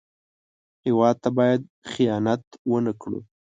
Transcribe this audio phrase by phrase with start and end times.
[0.85, 3.19] هېواد ته باید خیانت ونه کړو